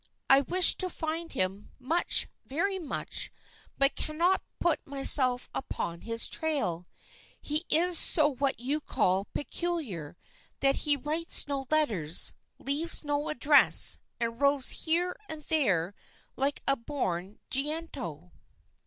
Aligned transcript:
I 0.31 0.41
wish 0.41 0.77
to 0.77 0.89
find 0.89 1.31
him, 1.31 1.69
much, 1.77 2.27
very 2.47 2.79
much, 2.79 3.31
but 3.77 3.95
cannot 3.95 4.41
put 4.59 4.87
myself 4.87 5.47
upon 5.53 6.01
his 6.01 6.27
trail. 6.27 6.87
He 7.39 7.65
is 7.69 7.99
so 7.99 8.27
what 8.27 8.59
you 8.59 8.81
call 8.81 9.25
peculiar 9.25 10.17
that 10.61 10.77
he 10.77 10.97
writes 10.97 11.47
no 11.47 11.67
letters, 11.69 12.33
leaves 12.57 13.03
no 13.03 13.29
address, 13.29 13.99
and 14.19 14.41
roves 14.41 14.71
here 14.87 15.15
and 15.29 15.43
there 15.43 15.93
like 16.35 16.63
a 16.67 16.75
born 16.75 17.37
gitano." 17.51 18.31